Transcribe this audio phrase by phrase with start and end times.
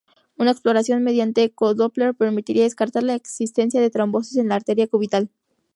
[0.35, 5.29] Una exploración mediante eco-Doppler permitiría descartar la existencia de trombosis de la arteria cubital.